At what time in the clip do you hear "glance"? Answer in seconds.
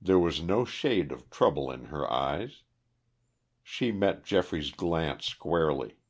4.72-5.24